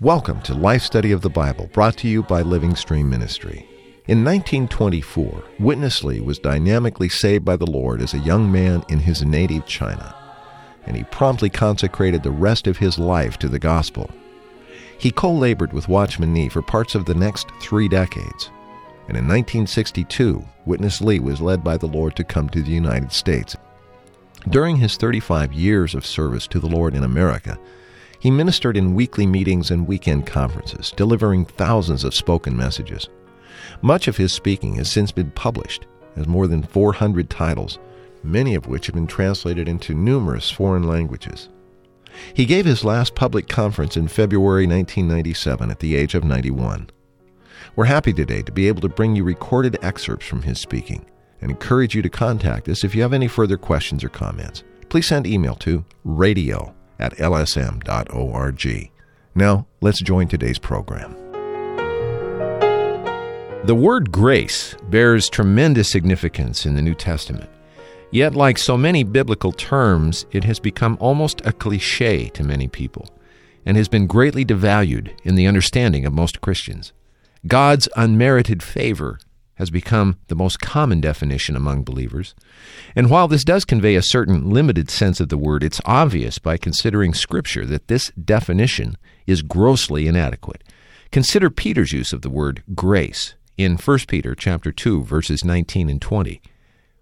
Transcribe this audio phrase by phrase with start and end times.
[0.00, 3.66] Welcome to Life Study of the Bible, brought to you by Living Stream Ministry.
[4.06, 9.00] In 1924, Witness Lee was dynamically saved by the Lord as a young man in
[9.00, 10.14] his native China,
[10.86, 14.10] and he promptly consecrated the rest of his life to the gospel.
[14.98, 18.50] He co labored with Watchman Nee for parts of the next three decades,
[19.06, 23.12] and in 1962, Witness Lee was led by the Lord to come to the United
[23.12, 23.56] States.
[24.50, 27.58] During his 35 years of service to the Lord in America,
[28.18, 33.08] he ministered in weekly meetings and weekend conferences, delivering thousands of spoken messages.
[33.82, 35.86] Much of his speaking has since been published
[36.16, 37.78] as more than 400 titles,
[38.24, 41.48] many of which have been translated into numerous foreign languages.
[42.34, 46.90] He gave his last public conference in February 1997 at the age of 91.
[47.76, 51.06] We're happy today to be able to bring you recorded excerpts from his speaking
[51.40, 54.64] and encourage you to contact us if you have any further questions or comments.
[54.88, 58.90] Please send email to radio at lsm.org.
[59.34, 61.16] Now, let's join today's program.
[63.64, 67.50] The word grace bears tremendous significance in the New Testament.
[68.10, 73.08] Yet, like so many biblical terms, it has become almost a cliche to many people
[73.66, 76.92] and has been greatly devalued in the understanding of most Christians.
[77.46, 79.18] God's unmerited favor
[79.56, 82.34] has become the most common definition among believers.
[82.94, 86.56] And while this does convey a certain limited sense of the word, it's obvious by
[86.56, 90.62] considering Scripture that this definition is grossly inadequate.
[91.10, 96.00] Consider Peter's use of the word grace in 1 Peter chapter 2 verses 19 and
[96.00, 96.40] 20.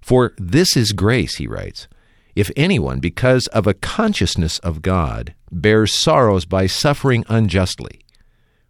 [0.06, 1.88] For this is grace, he writes,
[2.36, 8.02] if anyone because of a consciousness of God bears sorrows by suffering unjustly.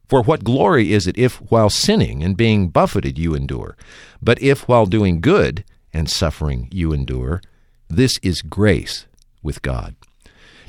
[0.09, 3.77] For what glory is it if while sinning and being buffeted you endure?
[4.23, 5.63] But if while doing good
[5.93, 7.43] and suffering you endure,
[7.87, 9.07] this is grace
[9.43, 9.95] with God.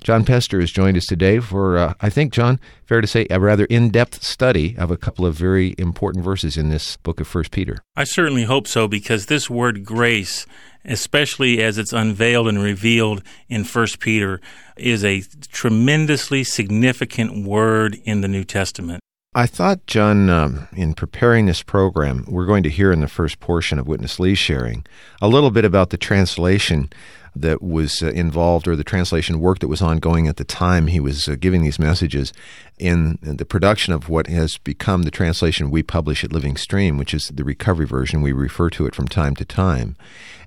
[0.08, 3.42] John Pester has joined us today for, uh, I think, John, fair to say, a
[3.42, 7.28] rather in depth study of a couple of very important verses in this book of
[7.28, 7.80] First Peter.
[7.94, 10.46] I certainly hope so because this word grace,
[10.86, 14.40] especially as it's unveiled and revealed in First Peter,
[14.78, 19.02] is a tremendously significant word in the New Testament.
[19.36, 23.42] I thought, John, um, in preparing this program, we're going to hear in the first
[23.42, 24.86] portion of Witness Lee's sharing
[25.22, 26.90] a little bit about the translation
[27.36, 31.00] that was uh, involved or the translation work that was ongoing at the time he
[31.00, 32.34] was uh, giving these messages
[32.78, 37.14] in, the production of what has become the translation we publish at Living Stream, which
[37.14, 38.22] is the recovery version.
[38.22, 39.96] We refer to it from time to time.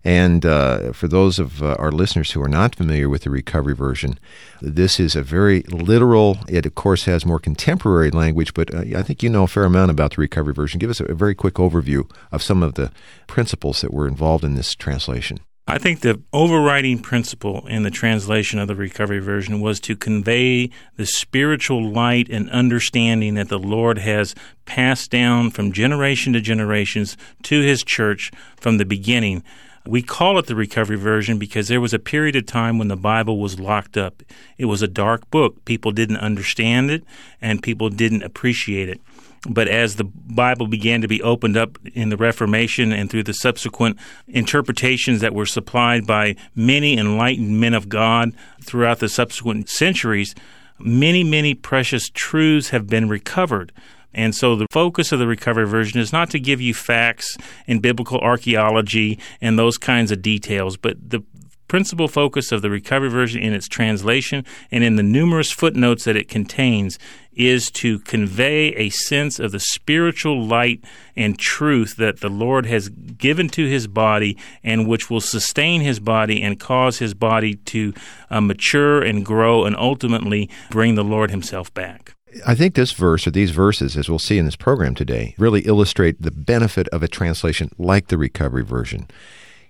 [0.05, 3.75] And uh, for those of uh, our listeners who are not familiar with the recovery
[3.75, 4.19] version,
[4.63, 9.03] this is a very literal, it of course has more contemporary language, but uh, I
[9.03, 10.79] think you know a fair amount about the recovery version.
[10.79, 12.91] Give us a, a very quick overview of some of the
[13.27, 15.41] principles that were involved in this translation.
[15.71, 20.69] I think the overriding principle in the translation of the recovery version was to convey
[20.97, 27.17] the spiritual light and understanding that the Lord has passed down from generation to generations
[27.45, 29.45] to his church from the beginning.
[29.87, 32.97] We call it the recovery version because there was a period of time when the
[32.97, 34.25] Bible was locked up.
[34.59, 35.65] It was a dark book.
[35.67, 37.05] People didn't understand it
[37.41, 39.01] and people didn't appreciate it.
[39.49, 43.33] But as the Bible began to be opened up in the Reformation and through the
[43.33, 50.35] subsequent interpretations that were supplied by many enlightened men of God throughout the subsequent centuries,
[50.79, 53.73] many, many precious truths have been recovered.
[54.13, 57.37] And so the focus of the recovery version is not to give you facts
[57.67, 61.23] and biblical archaeology and those kinds of details, but the
[61.71, 66.17] principal focus of the recovery version in its translation and in the numerous footnotes that
[66.17, 66.99] it contains
[67.33, 70.83] is to convey a sense of the spiritual light
[71.15, 76.01] and truth that the Lord has given to his body and which will sustain his
[76.01, 77.95] body and cause his body to
[78.31, 82.17] uh, mature and grow and ultimately bring the Lord himself back.
[82.45, 85.61] I think this verse, or these verses, as we'll see in this program today, really
[85.61, 89.07] illustrate the benefit of a translation like the Recovery Version.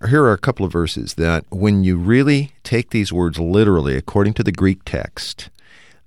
[0.08, 4.32] Here are a couple of verses that, when you really take these words literally according
[4.35, 5.50] to the Greek text,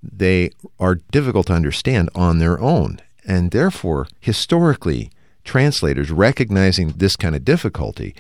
[0.02, 0.50] they
[0.80, 3.00] are difficult to understand on their own.
[3.26, 5.12] And therefore, historically,
[5.44, 8.16] translators recognizing this kind of difficulty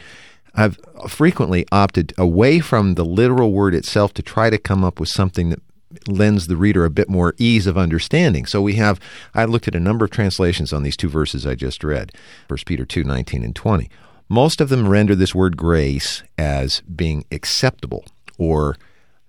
[0.53, 0.79] have
[1.09, 5.49] frequently opted away from the literal word itself to try to come up with something
[5.49, 5.61] that
[6.07, 8.45] lends the reader a bit more ease of understanding.
[8.45, 8.99] So we have
[9.33, 12.11] I looked at a number of translations on these two verses I just read,
[12.47, 13.89] 1 Peter 2, 19 and 20.
[14.29, 18.05] Most of them render this word grace as being acceptable
[18.37, 18.77] or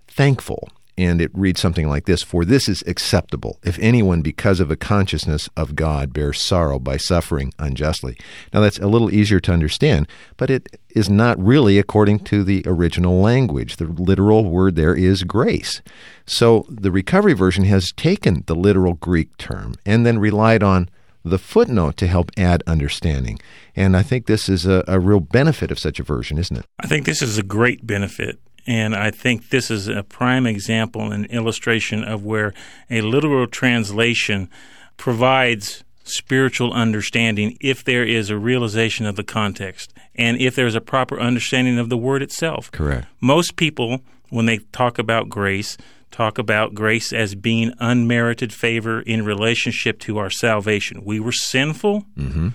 [0.07, 0.69] thankful.
[0.97, 4.77] and it reads something like this For this is acceptable, if anyone, because of a
[4.77, 8.17] consciousness of God, bears sorrow by suffering unjustly.
[8.53, 10.07] Now, that's a little easier to understand,
[10.37, 13.75] but it is not really according to the original language.
[13.75, 15.81] The literal word there is grace.
[16.25, 20.89] So the recovery version has taken the literal Greek term and then relied on
[21.25, 23.39] the footnote to help add understanding.
[23.75, 26.65] And I think this is a, a real benefit of such a version, isn't it?
[26.79, 28.39] I think this is a great benefit.
[28.67, 32.53] And I think this is a prime example and illustration of where
[32.89, 34.49] a literal translation
[34.97, 40.81] provides spiritual understanding if there is a realization of the context and if there's a
[40.81, 42.71] proper understanding of the word itself.
[42.71, 43.07] Correct.
[43.19, 45.77] Most people, when they talk about grace,
[46.11, 51.03] talk about grace as being unmerited favor in relationship to our salvation.
[51.03, 52.05] We were sinful.
[52.17, 52.49] Mm-hmm.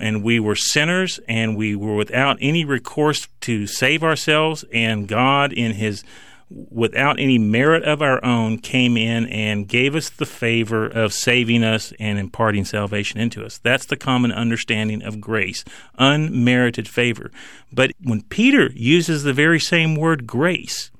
[0.00, 4.64] And we were sinners, and we were without any recourse to save ourselves.
[4.72, 6.02] And God, in His
[6.70, 11.64] without any merit of our own, came in and gave us the favor of saving
[11.64, 13.58] us and imparting salvation into us.
[13.58, 15.64] That's the common understanding of grace,
[15.98, 17.30] unmerited favor.
[17.72, 20.90] But when Peter uses the very same word grace,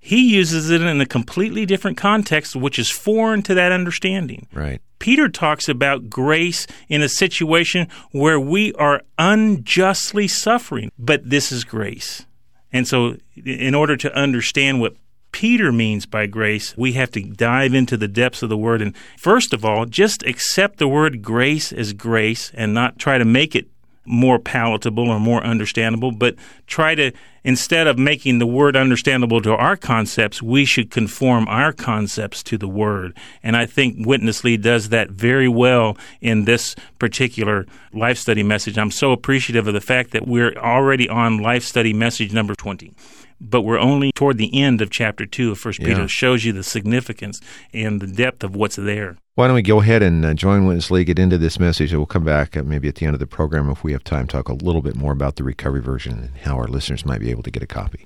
[0.00, 4.48] he uses it in a completely different context, which is foreign to that understanding.
[4.52, 4.80] Right.
[4.98, 11.64] Peter talks about grace in a situation where we are unjustly suffering, but this is
[11.64, 12.26] grace.
[12.72, 14.96] And so, in order to understand what
[15.32, 18.82] Peter means by grace, we have to dive into the depths of the word.
[18.82, 23.24] And first of all, just accept the word grace as grace and not try to
[23.24, 23.68] make it
[24.10, 26.34] more palatable or more understandable, but
[26.66, 27.12] try to,
[27.44, 32.58] instead of making the word understandable to our concepts, we should conform our concepts to
[32.58, 33.16] the word.
[33.42, 38.76] And I think Witness Lee does that very well in this particular life study message.
[38.76, 42.92] I'm so appreciative of the fact that we're already on life study message number 20
[43.40, 45.92] but we're only toward the end of chapter 2 of First Peter.
[45.92, 46.04] Yeah.
[46.04, 47.40] It shows you the significance
[47.72, 49.16] and the depth of what's there.
[49.40, 51.98] Why don't we go ahead and uh, join Witness Lee, get into this message, and
[51.98, 54.26] we'll come back uh, maybe at the end of the program if we have time,
[54.26, 57.30] talk a little bit more about the recovery version and how our listeners might be
[57.30, 58.04] able to get a copy.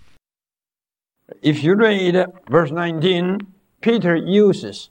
[1.42, 3.40] If you read verse 19,
[3.80, 4.90] Peter uses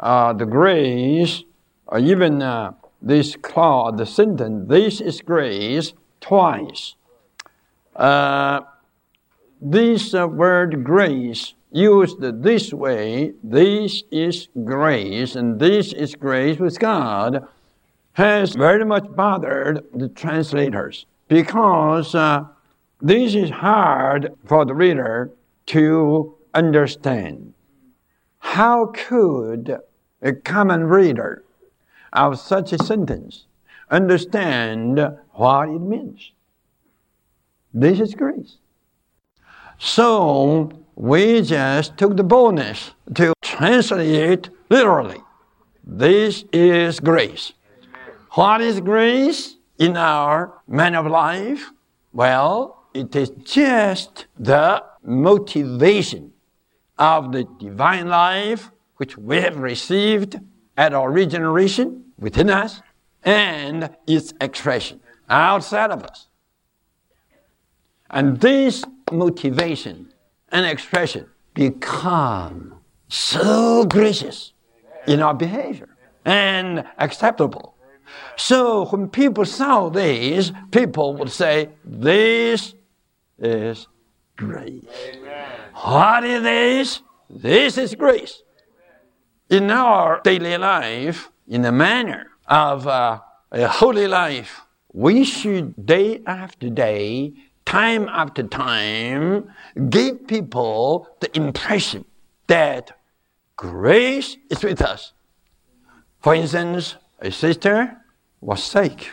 [0.00, 1.44] uh, the grace,
[1.86, 6.96] or even uh, this clause, the sentence, this is grace, twice.
[7.94, 8.62] Uh,
[9.60, 16.78] this uh, word grace used this way, this is grace, and this is grace with
[16.78, 17.46] God,
[18.12, 22.44] has very much bothered the translators because uh,
[23.02, 25.32] this is hard for the reader
[25.66, 27.52] to understand.
[28.38, 29.80] How could
[30.22, 31.42] a common reader
[32.12, 33.46] of such a sentence
[33.90, 35.00] understand
[35.32, 36.30] what it means?
[37.72, 38.58] This is grace.
[39.78, 45.20] So we just took the bonus to translate it literally.
[45.84, 47.52] This is grace.
[48.32, 51.70] What is grace in our manner of life?
[52.12, 56.32] Well, it is just the motivation
[56.98, 60.38] of the divine life which we have received
[60.76, 62.80] at our regeneration within us
[63.24, 66.28] and its expression outside of us.
[68.10, 70.13] And this motivation
[70.54, 72.76] and expression become
[73.08, 74.52] so gracious
[75.06, 75.88] in our behavior
[76.24, 77.74] and acceptable.
[78.36, 82.74] So when people saw this, people would say, This
[83.38, 83.88] is
[84.36, 84.84] grace.
[85.74, 87.00] What is this?
[87.28, 88.42] This is grace.
[89.50, 93.18] In our daily life, in the manner of uh,
[93.50, 94.60] a holy life,
[94.92, 97.34] we should day after day
[97.66, 99.50] time after time,
[99.90, 102.04] give people the impression
[102.46, 102.98] that
[103.56, 105.12] grace is with us.
[106.20, 107.96] For instance, a sister
[108.40, 109.10] was sick,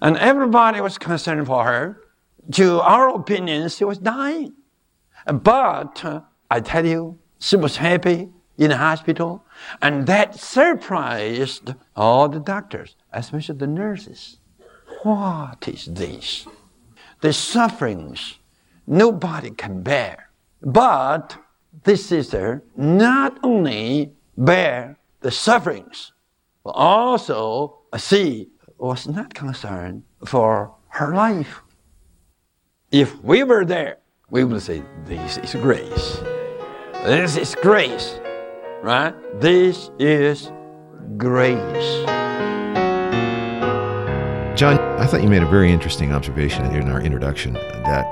[0.00, 1.98] and everybody was concerned for her.
[2.52, 4.54] To our opinion, she was dying.
[5.26, 9.44] But I tell you, she was happy in the hospital,
[9.80, 14.38] and that surprised all the doctors, especially the nurses.
[15.02, 16.46] What is this?
[17.22, 18.38] The sufferings
[18.86, 20.28] nobody can bear.
[20.60, 21.36] But
[21.84, 26.12] this sister not only bear the sufferings,
[26.64, 28.48] but also she
[28.78, 31.62] was not concerned for her life.
[32.90, 33.98] If we were there,
[34.30, 36.20] we would say, This is grace.
[37.04, 38.18] This is grace.
[38.82, 39.14] Right?
[39.40, 40.50] This is
[41.16, 42.21] grace.
[44.62, 48.06] John, I thought you made a very interesting observation in our introduction that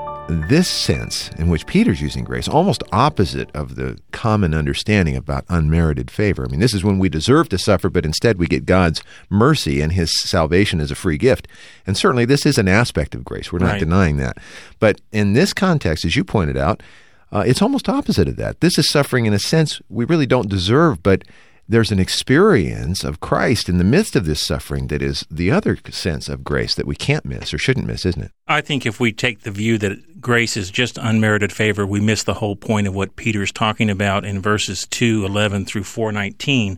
[0.49, 6.11] this sense in which Peter's using grace, almost opposite of the common understanding about unmerited
[6.11, 6.43] favor.
[6.43, 9.79] I mean, this is when we deserve to suffer, but instead we get God's mercy
[9.79, 11.47] and his salvation as a free gift.
[11.87, 13.53] And certainly this is an aspect of grace.
[13.53, 13.79] We're not Right.
[13.79, 14.37] denying that.
[14.77, 16.83] But in this context, as you pointed out,
[17.31, 18.59] uh, it's almost opposite of that.
[18.59, 21.23] This is suffering in a sense we really don't deserve, but
[21.71, 25.77] there's an experience of Christ in the midst of this suffering that is the other
[25.89, 28.31] sense of grace that we can't miss or shouldn't miss, isn't it?
[28.45, 32.23] I think if we take the view that grace is just unmerited favor, we miss
[32.23, 36.77] the whole point of what Peter's talking about in verses 2, 11 through 419,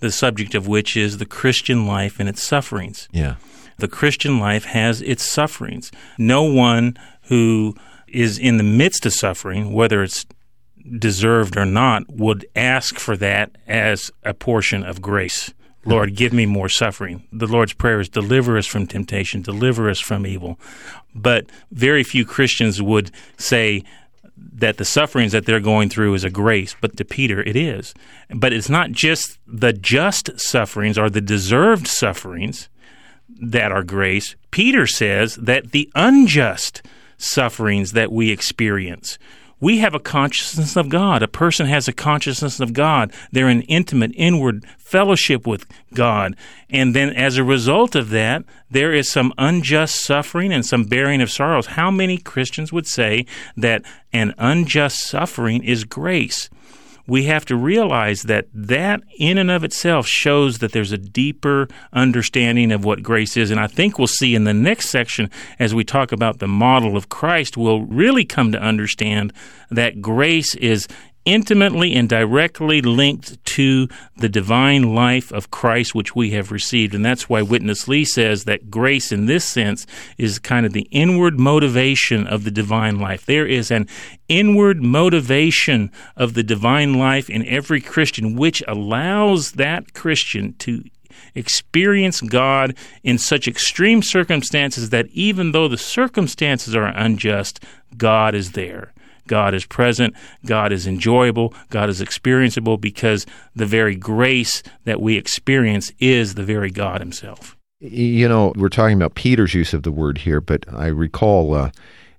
[0.00, 3.08] the subject of which is the Christian life and its sufferings.
[3.12, 3.36] Yeah.
[3.78, 5.90] The Christian life has its sufferings.
[6.18, 7.74] No one who
[8.06, 10.26] is in the midst of suffering, whether it's
[10.98, 15.52] deserved or not, would ask for that as a portion of grace.
[15.84, 17.28] Lord, give me more suffering.
[17.32, 20.58] The Lord's prayer is deliver us from temptation, deliver us from evil.
[21.14, 23.84] But very few Christians would say
[24.36, 27.94] that the sufferings that they're going through is a grace, but to Peter it is.
[28.34, 32.68] But it's not just the just sufferings or the deserved sufferings
[33.40, 34.34] that are grace.
[34.50, 36.82] Peter says that the unjust
[37.18, 39.18] sufferings that we experience,
[39.60, 41.22] we have a consciousness of God.
[41.22, 43.12] A person has a consciousness of God.
[43.32, 46.36] They're in intimate, inward fellowship with God.
[46.68, 51.22] And then as a result of that, there is some unjust suffering and some bearing
[51.22, 51.66] of sorrows.
[51.66, 53.24] How many Christians would say
[53.56, 53.82] that
[54.12, 56.50] an unjust suffering is grace?
[57.06, 61.68] We have to realize that that in and of itself shows that there's a deeper
[61.92, 63.50] understanding of what grace is.
[63.50, 66.96] And I think we'll see in the next section, as we talk about the model
[66.96, 69.32] of Christ, we'll really come to understand
[69.70, 70.88] that grace is
[71.26, 76.94] intimately and directly linked to the divine life of Christ, which we have received.
[76.94, 80.88] And that's why Witness Lee says that grace, in this sense, is kind of the
[80.90, 83.26] inward motivation of the divine life.
[83.26, 83.88] There is an
[84.28, 90.84] inward motivation of the divine life in every Christian, which allows that Christian to
[91.34, 97.62] experience God in such extreme circumstances that even though the circumstances are unjust,
[97.96, 98.92] God is there.
[99.26, 100.14] God is present,
[100.44, 106.44] God is enjoyable, God is experienceable because the very grace that we experience is the
[106.44, 107.56] very God Himself.
[107.80, 111.70] You know, we're talking about Peter's use of the word here, but I recall uh,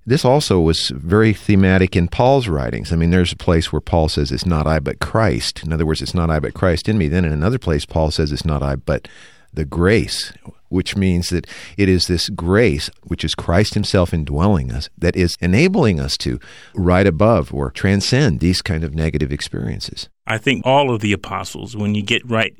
[0.08, 2.92] this also was very thematic in Paul's writings.
[2.92, 5.62] I mean, there's a place where Paul says, It's not I, but Christ.
[5.62, 7.08] In other words, it's not I, but Christ in me.
[7.08, 9.06] Then in another place, Paul says, It's not I, but
[9.52, 10.32] the grace,
[10.68, 11.46] which means that
[11.76, 16.38] it is this grace, which is Christ Himself indwelling us, that is enabling us to
[16.74, 20.08] ride above or transcend these kind of negative experiences.
[20.30, 22.54] I think all of the apostles, when you get right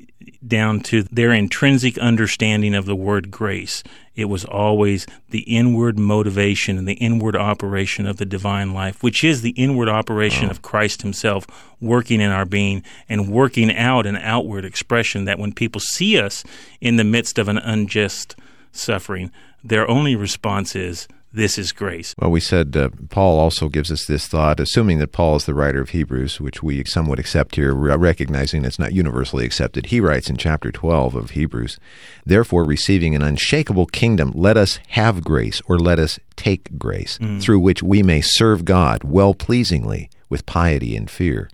[0.45, 3.83] down to their intrinsic understanding of the word grace,
[4.15, 9.23] it was always the inward motivation and the inward operation of the divine life, which
[9.23, 11.45] is the inward operation of Christ Himself
[11.79, 16.43] working in our being and working out an outward expression that when people see us
[16.81, 18.35] in the midst of an unjust
[18.71, 19.31] suffering,
[19.63, 22.15] their only response is, This is grace.
[22.17, 25.53] Well, we said uh, Paul also gives us this thought, assuming that Paul is the
[25.53, 29.87] writer of Hebrews, which we somewhat accept here, recognizing it's not universally accepted.
[29.87, 31.77] He writes in chapter 12 of Hebrews,
[32.25, 37.59] Therefore, receiving an unshakable kingdom, let us have grace, or let us take grace, through
[37.59, 41.47] which we may serve God well pleasingly with piety and fear.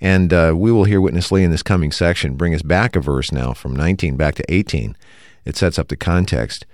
[0.00, 3.00] And uh, we will hear Witness Lee in this coming section bring us back a
[3.00, 4.96] verse now from 19 back to 18.
[5.44, 6.64] It sets up the context.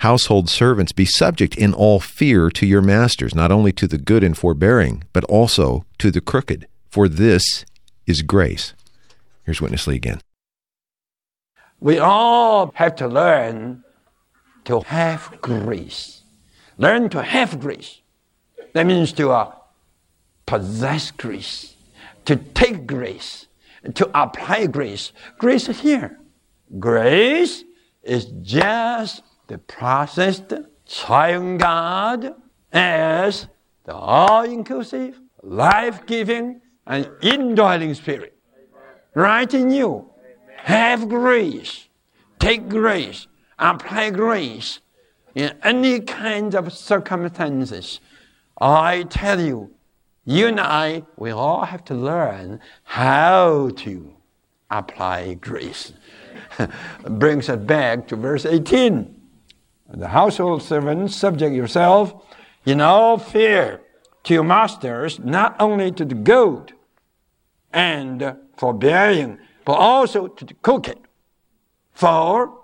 [0.00, 4.24] Household servants, be subject in all fear to your masters, not only to the good
[4.24, 7.66] and forbearing, but also to the crooked, for this
[8.06, 8.72] is grace.
[9.44, 10.22] Here's Witness Lee again.
[11.80, 13.84] We all have to learn
[14.64, 16.22] to have grace.
[16.78, 18.00] Learn to have grace.
[18.72, 19.52] That means to uh,
[20.46, 21.74] possess grace,
[22.24, 23.48] to take grace,
[23.94, 25.12] to apply grace.
[25.36, 26.18] Grace is here.
[26.78, 27.64] Grace
[28.02, 30.52] is just the processed
[30.86, 32.36] triune God
[32.72, 33.48] as
[33.84, 38.38] the all inclusive, life giving, and indwelling spirit.
[39.12, 40.08] Right in you.
[40.58, 41.88] Have grace.
[42.38, 43.26] Take grace.
[43.58, 44.78] Apply grace
[45.34, 47.98] in any kind of circumstances.
[48.60, 49.74] I tell you,
[50.24, 54.14] you and I, we all have to learn how to
[54.70, 55.92] apply grace.
[57.04, 59.19] Brings us back to verse 18.
[59.92, 62.14] The household servants, subject yourself
[62.64, 63.80] in all fear
[64.24, 66.72] to your masters, not only to the good
[67.72, 70.98] and forbearing, but also to the crooked.
[71.92, 72.56] For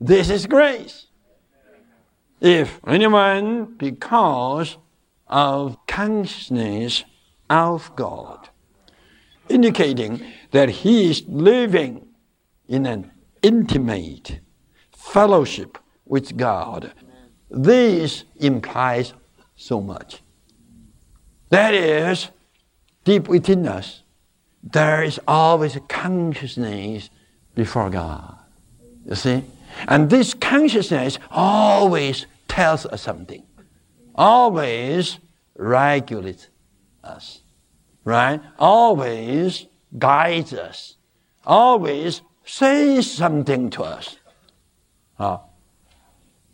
[0.00, 1.06] this is grace.
[2.40, 4.78] If anyone, because
[5.26, 7.04] of consciousness
[7.50, 8.48] of God,
[9.48, 12.06] indicating that he is living
[12.68, 13.10] in an
[13.42, 14.40] intimate
[14.92, 15.78] fellowship
[16.08, 16.92] with God.
[17.50, 19.12] This implies
[19.56, 20.22] so much.
[21.50, 22.28] That is,
[23.04, 24.02] deep within us,
[24.62, 27.10] there is always a consciousness
[27.54, 28.36] before God.
[29.06, 29.44] You see?
[29.86, 33.42] And this consciousness always tells us something,
[34.14, 35.18] always
[35.56, 36.48] regulates
[37.04, 37.40] us,
[38.04, 38.40] right?
[38.58, 40.96] Always guides us,
[41.44, 44.16] always says something to us.
[45.18, 45.38] Uh,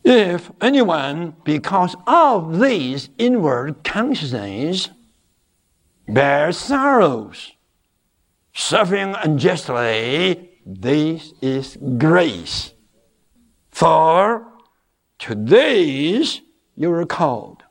[0.04, 4.90] if anyone, because of this inward consciousness,
[6.06, 7.52] bears sorrows,
[8.52, 12.72] suffering unjustly, this is grace.
[13.70, 14.46] For
[15.20, 16.40] to this
[16.76, 17.62] you are called.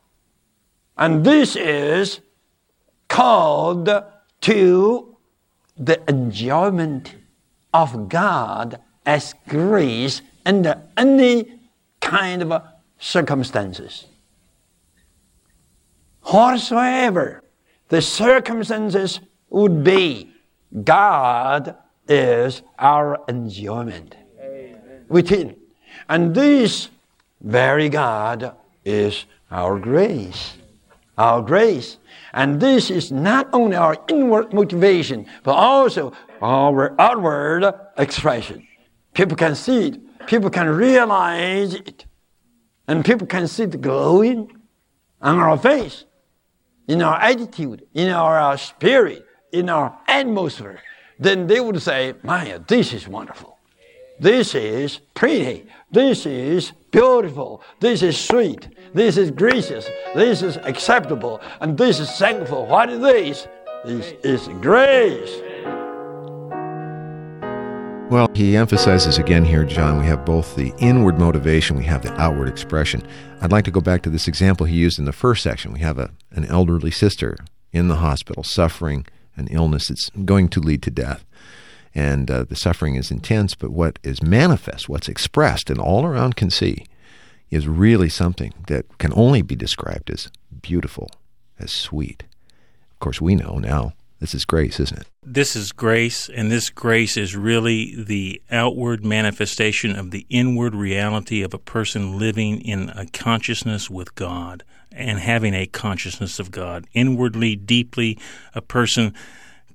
[0.96, 2.20] And this is
[3.08, 3.88] called
[4.40, 5.16] to
[5.76, 7.14] the enjoyment
[7.72, 11.53] of God as grace under any
[12.04, 12.62] kind of
[12.98, 14.06] circumstances.
[16.22, 17.42] Whatsoever
[17.88, 19.20] the circumstances
[19.50, 20.32] would be,
[20.84, 21.76] God
[22.08, 24.14] is our enjoyment
[25.08, 25.56] within.
[26.08, 26.88] And this
[27.40, 30.54] very God is our grace.
[31.16, 31.98] Our grace.
[32.32, 38.66] And this is not only our inward motivation, but also our outward expression.
[39.12, 42.06] People can see it, people can realize it,
[42.86, 44.56] and people can see the glowing
[45.20, 46.04] on our face,
[46.88, 50.80] in our attitude, in our uh, spirit, in our atmosphere.
[51.18, 53.58] Then they would say, Maya, this is wonderful.
[54.20, 55.66] This is pretty.
[55.90, 57.62] This is beautiful.
[57.80, 58.68] This is sweet.
[58.92, 59.88] This is gracious.
[60.14, 61.40] This is acceptable.
[61.60, 62.66] And this is thankful.
[62.66, 63.48] What is this?
[63.84, 65.43] This is grace.
[68.14, 72.12] Well, he emphasizes again here, John, we have both the inward motivation, we have the
[72.12, 73.02] outward expression.
[73.40, 75.72] I'd like to go back to this example he used in the first section.
[75.72, 77.36] We have a, an elderly sister
[77.72, 81.24] in the hospital suffering an illness that's going to lead to death.
[81.92, 86.36] And uh, the suffering is intense, but what is manifest, what's expressed, and all around
[86.36, 86.86] can see,
[87.50, 90.30] is really something that can only be described as
[90.62, 91.10] beautiful,
[91.58, 92.22] as sweet.
[92.92, 95.06] Of course, we know now this is grace, isn't it?
[95.22, 101.42] This is grace, and this grace is really the outward manifestation of the inward reality
[101.42, 106.86] of a person living in a consciousness with God and having a consciousness of God.
[106.94, 108.18] Inwardly, deeply,
[108.54, 109.12] a person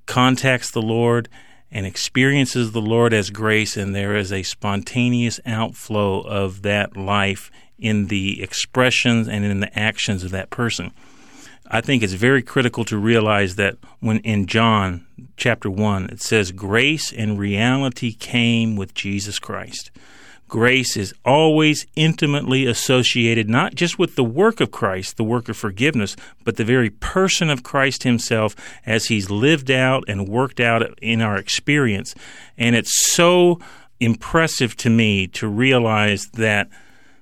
[0.06, 1.28] contacts the Lord
[1.70, 7.52] and experiences the Lord as grace, and there is a spontaneous outflow of that life
[7.78, 10.90] in the expressions and in the actions of that person.
[11.72, 15.06] I think it's very critical to realize that when in John
[15.36, 19.92] chapter 1 it says grace and reality came with Jesus Christ.
[20.48, 25.56] Grace is always intimately associated not just with the work of Christ, the work of
[25.56, 30.98] forgiveness, but the very person of Christ himself as he's lived out and worked out
[31.00, 32.16] in our experience.
[32.58, 33.60] And it's so
[34.00, 36.68] impressive to me to realize that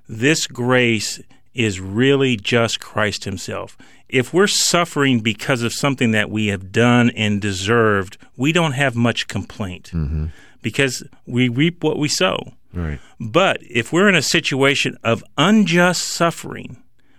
[0.07, 1.21] this grace
[1.53, 3.77] is really just Christ himself
[4.09, 8.95] if we're suffering because of something that we have done and deserved, we don't have
[8.95, 10.27] much complaint mm-hmm.
[10.61, 12.53] because we reap what we sow.
[12.73, 12.99] Right.
[13.19, 16.77] But if we're in a situation of unjust suffering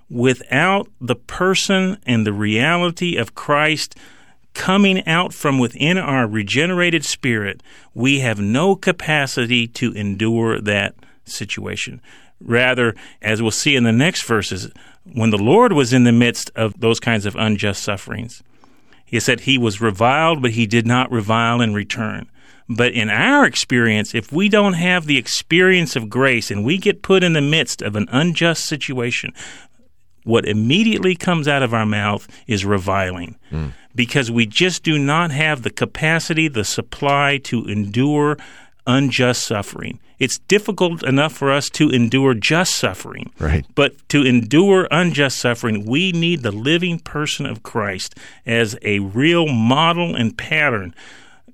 [0.09, 3.95] without the person and the reality of Christ
[4.55, 7.63] coming out from within our regenerated spirit,
[7.95, 12.01] we have no capacity to endure that situation.
[12.41, 14.71] Rather, as we'll see in the next verses,
[15.05, 18.43] when the Lord was in the midst of those kinds of unjust sufferings,
[19.05, 22.31] he said he was reviled, but he did not revile in return.
[22.69, 27.03] But in our experience, if we don't have the experience of grace and we get
[27.03, 29.33] put in the midst of an unjust situation,
[30.23, 33.73] what immediately comes out of our mouth is reviling mm.
[33.97, 38.37] because we just do not have the capacity, the supply to endure
[38.87, 39.99] unjust suffering.
[40.21, 43.33] It's difficult enough for us to endure just suffering.
[43.39, 43.65] Right.
[43.75, 49.49] But to endure unjust suffering, we need the living person of Christ as a real
[49.49, 50.95] model and pattern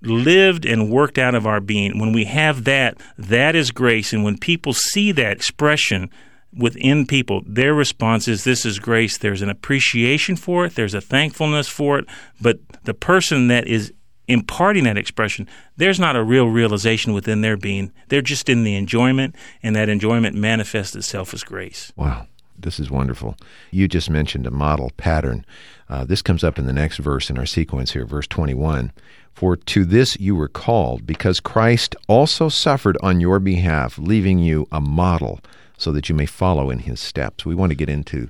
[0.03, 1.99] lived and worked out of our being.
[1.99, 4.13] When we have that, that is grace.
[4.13, 6.11] And when people see that expression
[6.53, 9.17] within people, their response is this is grace.
[9.19, 12.07] There's an appreciation for it, there's a thankfulness for it.
[12.41, 13.93] But the person that is
[14.29, 17.93] imparting that expression, there's not a real realization within their being.
[18.09, 21.93] They're just in the enjoyment, and that enjoyment manifests itself as grace.
[21.97, 22.27] Wow.
[22.59, 23.37] This is wonderful.
[23.71, 25.45] You just mentioned a model pattern.
[25.89, 28.93] Uh, this comes up in the next verse in our sequence here, verse 21.
[29.35, 34.67] For to this you were called, because Christ also suffered on your behalf, leaving you
[34.73, 35.41] a model,
[35.77, 37.45] so that you may follow in his steps.
[37.45, 38.29] We want to get into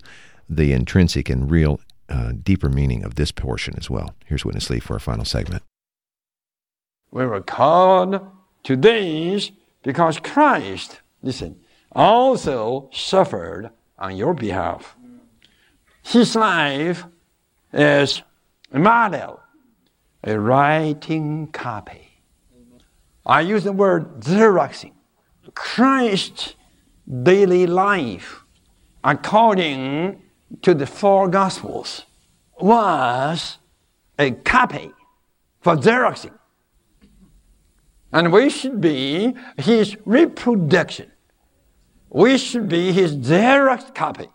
[0.48, 4.14] the intrinsic and real, uh, deeper meaning of this portion as well.
[4.26, 5.62] Here's Witness Lee for our final segment.
[7.16, 8.20] We were called
[8.64, 9.50] to this
[9.82, 11.58] because Christ, listen,
[11.92, 14.94] also suffered on your behalf.
[16.02, 17.06] His life
[17.72, 18.20] is
[18.70, 19.40] a model,
[20.24, 22.20] a writing copy.
[23.24, 24.92] I use the word Xeroxing.
[25.54, 26.54] Christ's
[27.22, 28.44] daily life,
[29.02, 30.20] according
[30.60, 32.04] to the four Gospels,
[32.60, 33.56] was
[34.18, 34.90] a copy
[35.62, 36.36] for Xeroxing.
[38.16, 41.12] And we should be his reproduction.
[42.08, 44.28] We should be his direct copy.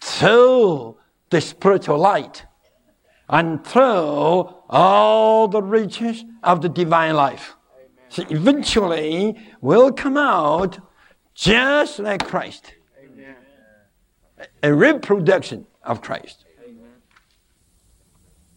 [0.00, 0.96] Through
[1.30, 2.44] the spiritual light
[3.28, 7.54] and through all the riches of the divine life.
[8.08, 10.80] So eventually we'll come out
[11.32, 12.74] just like Christ.
[14.64, 16.44] A reproduction of Christ.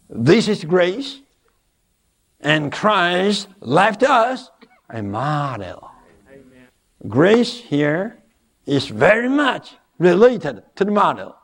[0.10, 1.22] This is grace.
[2.42, 4.50] And Christ left us
[4.90, 5.92] a model.
[7.08, 8.20] Grace here
[8.66, 11.36] is very much related to the model.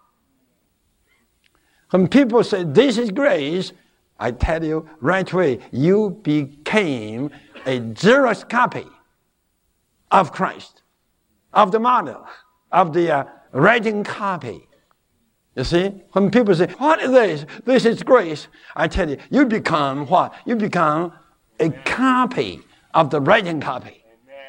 [1.91, 3.71] When people say this is grace,
[4.19, 7.31] I tell you right away, you became
[7.65, 8.85] a Xerox copy
[10.11, 10.81] of Christ,
[11.53, 12.25] of the model,
[12.71, 14.67] of the uh, writing copy.
[15.55, 17.45] You see, when people say, What is this?
[17.63, 18.47] This is grace.
[18.75, 20.33] I tell you, you become what?
[20.45, 21.13] You become
[21.59, 22.61] a copy
[22.93, 24.03] of the writing copy.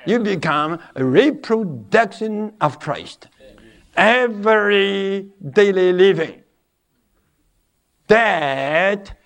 [0.04, 3.28] You become a reproduction of Christ.
[3.96, 6.42] Every daily living
[8.08, 9.16] that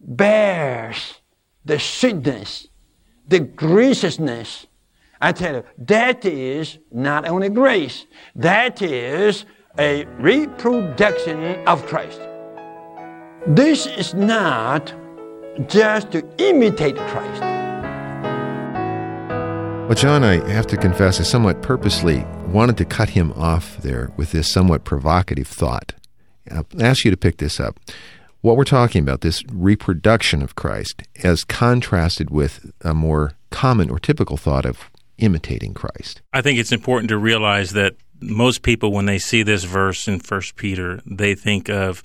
[0.00, 1.20] bears
[1.64, 2.68] the sweetness,
[3.26, 4.66] the graciousness.
[5.20, 9.44] I tell you, that is not only grace, that is
[9.78, 12.20] a reproduction of Christ.
[13.46, 14.92] This is not
[15.68, 17.42] just to imitate Christ.
[19.88, 24.12] Well, John, I have to confess, I somewhat purposely wanted to cut him off there
[24.16, 25.94] with this somewhat provocative thought.
[26.50, 27.78] I'll ask you to pick this up.
[28.40, 33.98] What we're talking about, this reproduction of Christ, as contrasted with a more common or
[33.98, 36.22] typical thought of imitating Christ.
[36.32, 40.20] I think it's important to realize that most people, when they see this verse in
[40.20, 42.02] First Peter, they think of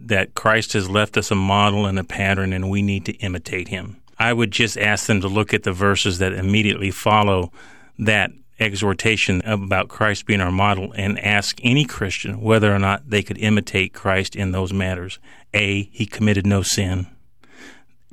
[0.00, 3.68] that Christ has left us a model and a pattern, and we need to imitate
[3.68, 4.00] him.
[4.18, 7.52] I would just ask them to look at the verses that immediately follow
[7.98, 13.22] that exhortation about Christ being our model and ask any Christian whether or not they
[13.22, 15.18] could imitate Christ in those matters.
[15.54, 17.06] A, he committed no sin.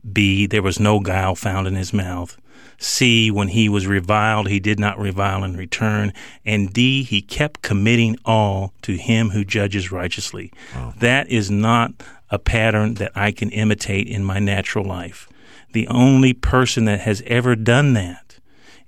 [0.09, 2.37] B, there was no guile found in his mouth.
[2.77, 6.13] C, when he was reviled, he did not revile in return.
[6.45, 10.51] And D, he kept committing all to him who judges righteously.
[10.75, 10.93] Wow.
[10.99, 11.93] That is not
[12.29, 15.27] a pattern that I can imitate in my natural life.
[15.73, 18.26] The only person that has ever done that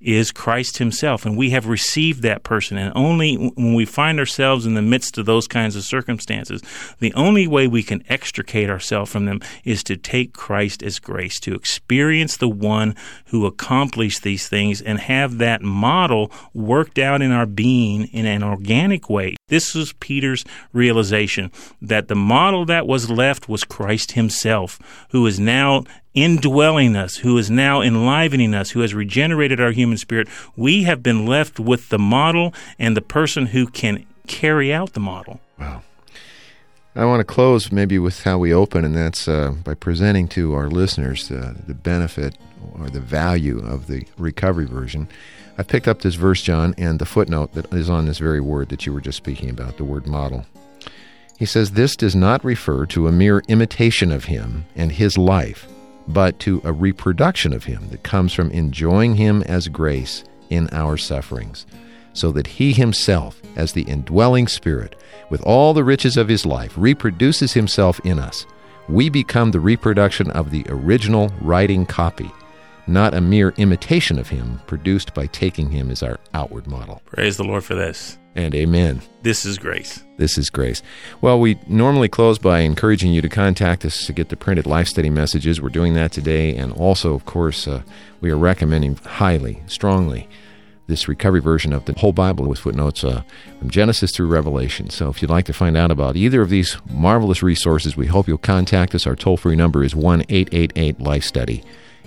[0.01, 1.25] is Christ Himself.
[1.25, 2.77] And we have received that person.
[2.77, 6.61] And only when we find ourselves in the midst of those kinds of circumstances,
[6.99, 11.39] the only way we can extricate ourselves from them is to take Christ as grace,
[11.41, 12.95] to experience the one
[13.27, 18.43] who accomplished these things and have that model worked out in our being in an
[18.43, 19.35] organic way.
[19.49, 25.39] This was Peter's realization that the model that was left was Christ Himself, who is
[25.39, 25.83] now
[26.13, 31.03] indwelling us, who is now enlivening us, who has regenerated our human spirit, we have
[31.03, 35.39] been left with the model and the person who can carry out the model.
[35.59, 35.81] Wow.
[36.95, 40.53] I want to close maybe with how we open, and that's uh, by presenting to
[40.53, 42.37] our listeners uh, the benefit
[42.77, 45.07] or the value of the recovery version.
[45.57, 48.69] I picked up this verse, John, and the footnote that is on this very word
[48.69, 50.45] that you were just speaking about, the word model.
[51.37, 55.67] He says, This does not refer to a mere imitation of him and his life
[56.09, 60.97] but to a reproduction of Him that comes from enjoying Him as grace in our
[60.97, 61.65] sufferings,
[62.13, 64.95] so that He Himself, as the indwelling Spirit,
[65.29, 68.45] with all the riches of His life, reproduces Himself in us.
[68.89, 72.31] We become the reproduction of the original writing copy,
[72.89, 77.01] not a mere imitation of Him produced by taking Him as our outward model.
[77.05, 79.01] Praise the Lord for this and amen.
[79.21, 80.03] This is grace.
[80.17, 80.81] This is grace.
[81.21, 84.87] Well, we normally close by encouraging you to contact us to get the printed life
[84.87, 85.61] study messages.
[85.61, 86.55] We're doing that today.
[86.55, 87.81] And also, of course, uh,
[88.21, 90.27] we are recommending highly, strongly
[90.87, 93.21] this recovery version of the whole Bible with footnotes uh,
[93.59, 94.89] from Genesis through Revelation.
[94.89, 98.27] So if you'd like to find out about either of these marvelous resources, we hope
[98.27, 99.05] you'll contact us.
[99.05, 101.63] Our toll free number is 1 888 Life Study,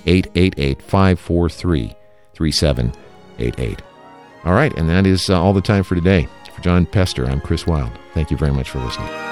[0.06, 1.94] 888 543
[2.34, 3.82] 3788.
[4.44, 6.28] All right, and that is uh, all the time for today.
[6.54, 7.92] For John Pester, I'm Chris Wild.
[8.14, 9.31] Thank you very much for listening.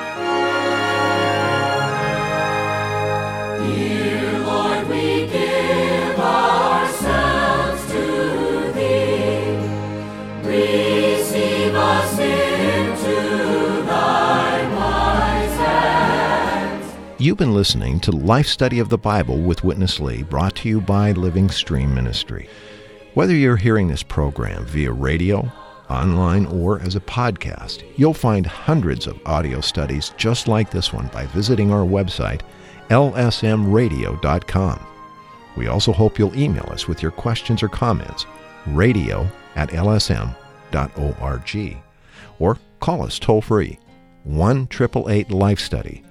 [17.31, 20.81] You've been listening to Life Study of the Bible with Witness Lee, brought to you
[20.81, 22.49] by Living Stream Ministry.
[23.15, 25.49] Whether you're hearing this program via radio,
[25.89, 31.07] online, or as a podcast, you'll find hundreds of audio studies just like this one
[31.13, 32.41] by visiting our website,
[32.89, 34.87] lsmradio.com.
[35.57, 38.27] We also hope you'll email us with your questions or comments,
[38.67, 40.35] radio at lsm.org,
[42.41, 43.79] or call us toll free,
[44.25, 46.03] 1 888 Life Study.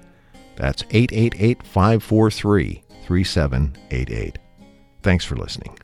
[0.60, 4.38] That's 888 543 3788.
[5.02, 5.76] Thanks for listening.